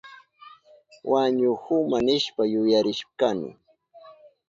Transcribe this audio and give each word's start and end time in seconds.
Wañuhuma 1.11 1.97
nishpa 2.07 2.43
yuyarishkani. 2.51 3.49